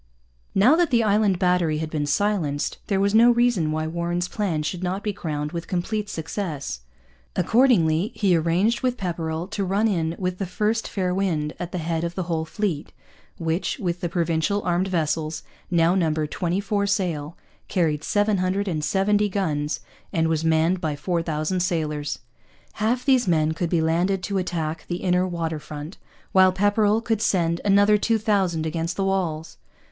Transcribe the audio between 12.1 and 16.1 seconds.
the whole fleet, which, with the Provincial armed vessels, now